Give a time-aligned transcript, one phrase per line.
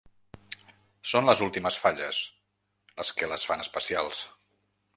[1.09, 2.21] Són les últimes falles,
[3.01, 4.23] les que les fan especials.